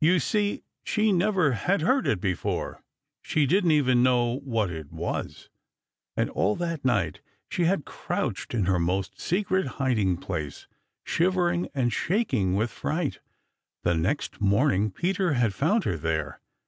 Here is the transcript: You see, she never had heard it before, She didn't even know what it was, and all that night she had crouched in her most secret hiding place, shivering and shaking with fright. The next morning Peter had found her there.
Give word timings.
You 0.00 0.20
see, 0.20 0.62
she 0.84 1.10
never 1.10 1.50
had 1.50 1.80
heard 1.82 2.06
it 2.06 2.20
before, 2.20 2.80
She 3.22 3.44
didn't 3.44 3.72
even 3.72 4.04
know 4.04 4.38
what 4.44 4.70
it 4.70 4.92
was, 4.92 5.48
and 6.16 6.30
all 6.30 6.54
that 6.62 6.84
night 6.84 7.18
she 7.48 7.64
had 7.64 7.84
crouched 7.84 8.54
in 8.54 8.66
her 8.66 8.78
most 8.78 9.18
secret 9.20 9.66
hiding 9.82 10.16
place, 10.18 10.68
shivering 11.02 11.70
and 11.74 11.92
shaking 11.92 12.54
with 12.54 12.70
fright. 12.70 13.18
The 13.82 13.96
next 13.96 14.40
morning 14.40 14.92
Peter 14.92 15.32
had 15.32 15.54
found 15.54 15.82
her 15.82 15.96
there. 15.96 16.40